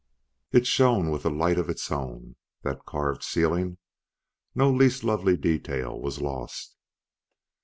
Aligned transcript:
It 0.51 0.65
shone 0.65 1.11
with 1.11 1.27
a 1.27 1.29
light 1.29 1.59
of 1.59 1.69
its 1.69 1.91
own, 1.91 2.35
that 2.63 2.87
carved 2.87 3.21
ceiling; 3.21 3.77
no 4.55 4.71
least 4.71 5.03
lovely 5.03 5.37
detail 5.37 5.99
was 5.99 6.19
lost. 6.19 6.75